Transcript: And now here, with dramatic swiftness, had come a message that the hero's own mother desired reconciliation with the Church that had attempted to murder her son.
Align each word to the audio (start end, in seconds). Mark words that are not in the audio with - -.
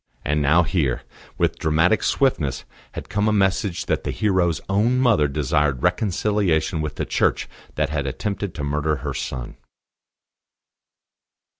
And 0.25 0.41
now 0.41 0.63
here, 0.63 1.03
with 1.37 1.59
dramatic 1.59 2.01
swiftness, 2.01 2.65
had 2.93 3.07
come 3.07 3.27
a 3.27 3.31
message 3.31 3.85
that 3.85 4.03
the 4.03 4.09
hero's 4.09 4.59
own 4.67 4.97
mother 4.97 5.27
desired 5.27 5.83
reconciliation 5.83 6.81
with 6.81 6.95
the 6.95 7.05
Church 7.05 7.47
that 7.75 7.89
had 7.91 8.07
attempted 8.07 8.55
to 8.55 8.63
murder 8.63 8.95
her 9.05 9.13
son. 9.13 9.57